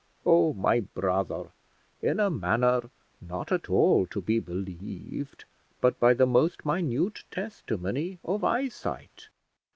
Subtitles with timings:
[0.25, 1.51] Oh, my brother!
[2.01, 2.89] in a manner
[3.21, 5.45] not at all to be believed,
[5.79, 9.29] but by the most minute testimony of eyesight.